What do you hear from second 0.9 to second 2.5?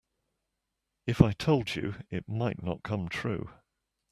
If I told you it